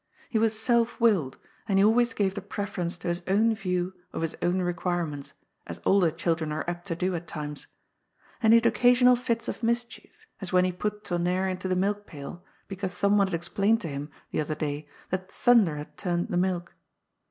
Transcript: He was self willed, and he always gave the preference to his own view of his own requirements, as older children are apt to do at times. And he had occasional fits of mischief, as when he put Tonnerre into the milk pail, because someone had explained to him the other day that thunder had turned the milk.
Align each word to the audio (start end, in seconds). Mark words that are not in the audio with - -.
He 0.31 0.39
was 0.39 0.57
self 0.57 0.99
willed, 0.99 1.37
and 1.67 1.77
he 1.77 1.85
always 1.85 2.13
gave 2.15 2.33
the 2.33 2.41
preference 2.41 2.97
to 2.97 3.07
his 3.07 3.21
own 3.27 3.53
view 3.53 3.93
of 4.13 4.23
his 4.23 4.35
own 4.41 4.59
requirements, 4.63 5.33
as 5.67 5.79
older 5.85 6.09
children 6.09 6.51
are 6.51 6.67
apt 6.67 6.87
to 6.87 6.95
do 6.95 7.13
at 7.13 7.27
times. 7.27 7.67
And 8.41 8.51
he 8.51 8.57
had 8.57 8.65
occasional 8.65 9.15
fits 9.15 9.47
of 9.47 9.61
mischief, 9.61 10.25
as 10.41 10.51
when 10.51 10.65
he 10.65 10.71
put 10.71 11.03
Tonnerre 11.03 11.47
into 11.47 11.67
the 11.67 11.75
milk 11.75 12.07
pail, 12.07 12.43
because 12.67 12.93
someone 12.93 13.27
had 13.27 13.35
explained 13.35 13.81
to 13.81 13.89
him 13.89 14.09
the 14.31 14.41
other 14.41 14.55
day 14.55 14.87
that 15.11 15.31
thunder 15.31 15.75
had 15.75 15.95
turned 15.97 16.29
the 16.29 16.37
milk. 16.37 16.73